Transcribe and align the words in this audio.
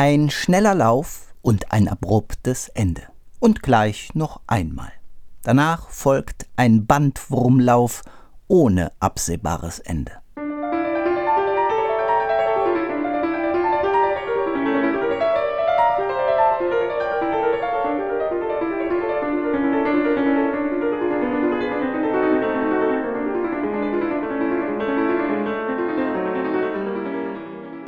Ein 0.00 0.30
schneller 0.30 0.76
Lauf 0.76 1.34
und 1.42 1.72
ein 1.72 1.88
abruptes 1.88 2.68
Ende. 2.68 3.02
Und 3.40 3.64
gleich 3.64 4.14
noch 4.14 4.40
einmal. 4.46 4.92
Danach 5.42 5.90
folgt 5.90 6.46
ein 6.54 6.86
Bandwurmlauf 6.86 8.02
ohne 8.46 8.92
absehbares 9.00 9.80
Ende. 9.80 10.12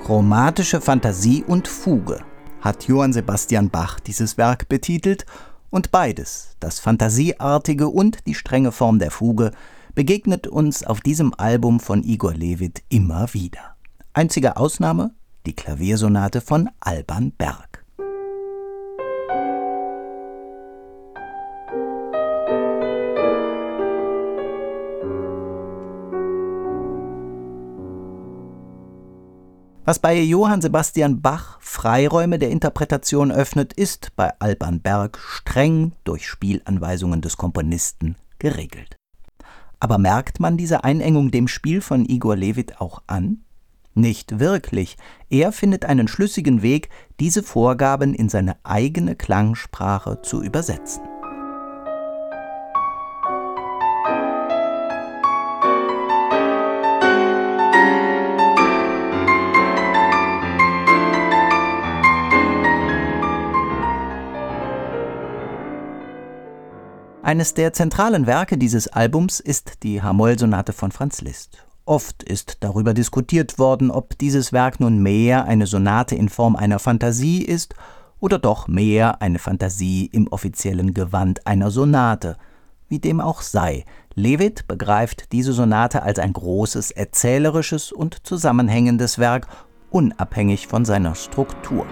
Chromatische 0.04 0.80
Fantasie 0.80 1.44
und 1.46 1.68
Fuge 1.68 2.20
hat 2.60 2.88
Johann 2.88 3.12
Sebastian 3.12 3.70
Bach 3.70 4.00
dieses 4.00 4.36
Werk 4.38 4.68
betitelt 4.68 5.24
und 5.70 5.90
beides, 5.92 6.56
das 6.58 6.80
Fantasieartige 6.80 7.88
und 7.88 8.26
die 8.26 8.34
strenge 8.34 8.72
Form 8.72 8.98
der 8.98 9.10
Fuge, 9.10 9.52
begegnet 9.94 10.46
uns 10.46 10.84
auf 10.84 11.00
diesem 11.00 11.32
Album 11.34 11.80
von 11.80 12.02
Igor 12.02 12.34
Levit 12.34 12.82
immer 12.88 13.32
wieder. 13.34 13.76
Einzige 14.12 14.56
Ausnahme 14.56 15.12
die 15.46 15.54
Klaviersonate 15.54 16.40
von 16.40 16.68
Alban 16.80 17.32
Berg. 17.32 17.69
Was 29.86 29.98
bei 29.98 30.20
Johann 30.20 30.60
Sebastian 30.60 31.22
Bach 31.22 31.58
Freiräume 31.60 32.38
der 32.38 32.50
Interpretation 32.50 33.32
öffnet, 33.32 33.72
ist 33.72 34.14
bei 34.14 34.30
Alban 34.38 34.80
Berg 34.80 35.18
streng 35.18 35.92
durch 36.04 36.28
Spielanweisungen 36.28 37.22
des 37.22 37.38
Komponisten 37.38 38.16
geregelt. 38.38 38.96
Aber 39.80 39.96
merkt 39.96 40.38
man 40.38 40.58
diese 40.58 40.84
Einengung 40.84 41.30
dem 41.30 41.48
Spiel 41.48 41.80
von 41.80 42.04
Igor 42.04 42.36
Levit 42.36 42.80
auch 42.80 43.02
an? 43.06 43.42
Nicht 43.94 44.38
wirklich. 44.38 44.98
Er 45.30 45.50
findet 45.50 45.86
einen 45.86 46.08
schlüssigen 46.08 46.60
Weg, 46.60 46.90
diese 47.18 47.42
Vorgaben 47.42 48.12
in 48.14 48.28
seine 48.28 48.56
eigene 48.62 49.16
Klangsprache 49.16 50.20
zu 50.22 50.42
übersetzen. 50.42 51.02
Eines 67.30 67.54
der 67.54 67.72
zentralen 67.72 68.26
Werke 68.26 68.58
dieses 68.58 68.88
Albums 68.88 69.38
ist 69.38 69.84
die 69.84 70.02
Hamoll-Sonate 70.02 70.72
von 70.72 70.90
Franz 70.90 71.20
Liszt. 71.20 71.64
Oft 71.84 72.24
ist 72.24 72.56
darüber 72.58 72.92
diskutiert 72.92 73.56
worden, 73.56 73.92
ob 73.92 74.18
dieses 74.18 74.52
Werk 74.52 74.80
nun 74.80 74.98
mehr 74.98 75.44
eine 75.44 75.68
Sonate 75.68 76.16
in 76.16 76.28
Form 76.28 76.56
einer 76.56 76.80
Fantasie 76.80 77.44
ist 77.44 77.76
oder 78.18 78.40
doch 78.40 78.66
mehr 78.66 79.22
eine 79.22 79.38
Fantasie 79.38 80.06
im 80.06 80.26
offiziellen 80.26 80.92
Gewand 80.92 81.46
einer 81.46 81.70
Sonate. 81.70 82.36
Wie 82.88 82.98
dem 82.98 83.20
auch 83.20 83.42
sei, 83.42 83.84
Lewitt 84.14 84.66
begreift 84.66 85.30
diese 85.30 85.52
Sonate 85.52 86.02
als 86.02 86.18
ein 86.18 86.32
großes 86.32 86.90
erzählerisches 86.90 87.92
und 87.92 88.26
zusammenhängendes 88.26 89.20
Werk, 89.20 89.46
unabhängig 89.92 90.66
von 90.66 90.84
seiner 90.84 91.14
Struktur. 91.14 91.86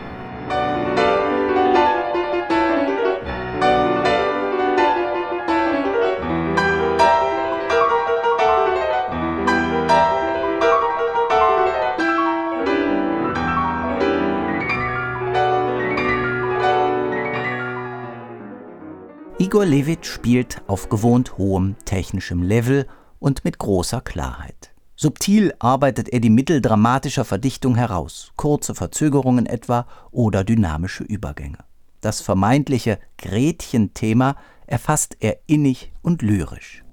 Igor 19.48 19.64
Levit 19.64 20.04
spielt 20.04 20.60
auf 20.66 20.90
gewohnt 20.90 21.38
hohem 21.38 21.74
technischem 21.86 22.42
Level 22.42 22.86
und 23.18 23.46
mit 23.46 23.56
großer 23.56 24.02
Klarheit. 24.02 24.74
Subtil 24.94 25.54
arbeitet 25.58 26.10
er 26.10 26.20
die 26.20 26.28
Mittel 26.28 26.60
dramatischer 26.60 27.24
Verdichtung 27.24 27.74
heraus, 27.74 28.30
kurze 28.36 28.74
Verzögerungen 28.74 29.46
etwa 29.46 29.86
oder 30.10 30.44
dynamische 30.44 31.02
Übergänge. 31.02 31.64
Das 32.02 32.20
vermeintliche 32.20 32.98
Gretchen-Thema 33.16 34.36
erfasst 34.66 35.16
er 35.20 35.38
innig 35.46 35.92
und 36.02 36.20
lyrisch. 36.20 36.84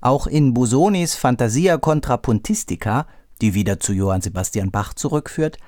Auch 0.00 0.26
in 0.26 0.54
Busonis 0.54 1.14
Fantasia 1.14 1.76
Contrapuntistica, 1.76 3.06
die 3.40 3.54
wieder 3.54 3.80
zu 3.80 3.92
Johann 3.92 4.22
Sebastian 4.22 4.70
Bach 4.70 4.94
zurückführt, 4.94 5.58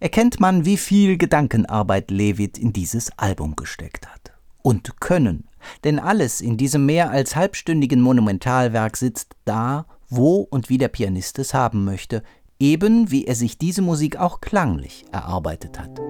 erkennt 0.00 0.40
man, 0.40 0.64
wie 0.64 0.78
viel 0.78 1.18
Gedankenarbeit 1.18 2.10
Levit 2.10 2.58
in 2.58 2.72
dieses 2.72 3.16
Album 3.18 3.54
gesteckt 3.54 4.08
hat. 4.08 4.32
Und 4.62 5.00
Können, 5.00 5.48
denn 5.84 5.98
alles 5.98 6.40
in 6.40 6.56
diesem 6.56 6.86
mehr 6.86 7.10
als 7.10 7.36
halbstündigen 7.36 8.00
Monumentalwerk 8.00 8.96
sitzt 8.96 9.36
da, 9.44 9.86
wo 10.08 10.40
und 10.40 10.68
wie 10.68 10.78
der 10.78 10.88
Pianist 10.88 11.38
es 11.38 11.52
haben 11.52 11.84
möchte, 11.84 12.22
eben 12.58 13.10
wie 13.10 13.26
er 13.26 13.34
sich 13.34 13.58
diese 13.58 13.82
Musik 13.82 14.16
auch 14.16 14.40
klanglich 14.40 15.04
erarbeitet 15.12 15.78
hat. 15.78 16.00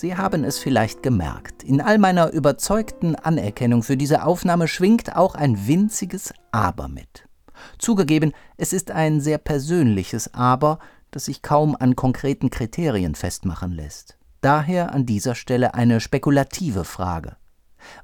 Sie 0.00 0.16
haben 0.16 0.44
es 0.44 0.58
vielleicht 0.58 1.02
gemerkt. 1.02 1.62
In 1.62 1.82
all 1.82 1.98
meiner 1.98 2.32
überzeugten 2.32 3.16
Anerkennung 3.16 3.82
für 3.82 3.98
diese 3.98 4.24
Aufnahme 4.24 4.66
schwingt 4.66 5.14
auch 5.14 5.34
ein 5.34 5.66
winziges 5.66 6.32
Aber 6.52 6.88
mit. 6.88 7.28
Zugegeben, 7.76 8.32
es 8.56 8.72
ist 8.72 8.90
ein 8.90 9.20
sehr 9.20 9.36
persönliches 9.36 10.32
Aber, 10.32 10.78
das 11.10 11.26
sich 11.26 11.42
kaum 11.42 11.76
an 11.78 11.96
konkreten 11.96 12.48
Kriterien 12.48 13.14
festmachen 13.14 13.72
lässt. 13.72 14.16
Daher 14.40 14.94
an 14.94 15.04
dieser 15.04 15.34
Stelle 15.34 15.74
eine 15.74 16.00
spekulative 16.00 16.84
Frage. 16.84 17.36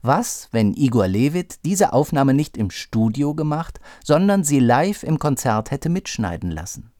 Was, 0.02 0.50
wenn 0.52 0.74
Igor 0.74 1.08
Levit 1.08 1.64
diese 1.64 1.94
Aufnahme 1.94 2.34
nicht 2.34 2.58
im 2.58 2.70
Studio 2.70 3.32
gemacht, 3.34 3.80
sondern 4.04 4.44
sie 4.44 4.60
live 4.60 5.02
im 5.02 5.18
Konzert 5.18 5.70
hätte 5.70 5.88
mitschneiden 5.88 6.50
lassen? 6.50 6.92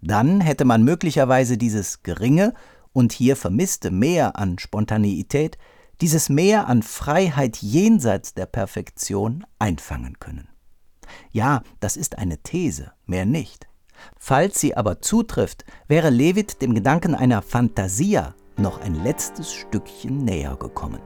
Dann 0.00 0.40
hätte 0.40 0.64
man 0.64 0.82
möglicherweise 0.82 1.56
dieses 1.56 2.02
geringe, 2.02 2.52
und 2.98 3.12
hier 3.12 3.36
vermisste 3.36 3.92
Mehr 3.92 4.36
an 4.36 4.58
Spontaneität, 4.58 5.56
dieses 6.00 6.28
Mehr 6.28 6.66
an 6.66 6.82
Freiheit 6.82 7.58
jenseits 7.58 8.34
der 8.34 8.46
Perfektion 8.46 9.46
einfangen 9.60 10.18
können. 10.18 10.48
Ja, 11.30 11.62
das 11.78 11.96
ist 11.96 12.18
eine 12.18 12.38
These, 12.38 12.90
mehr 13.06 13.24
nicht. 13.24 13.68
Falls 14.18 14.58
sie 14.58 14.76
aber 14.76 15.00
zutrifft, 15.00 15.64
wäre 15.86 16.10
Levit 16.10 16.60
dem 16.60 16.74
Gedanken 16.74 17.14
einer 17.14 17.40
Fantasia 17.40 18.34
noch 18.56 18.80
ein 18.80 18.96
letztes 18.96 19.52
Stückchen 19.52 20.24
näher 20.24 20.56
gekommen. 20.56 21.00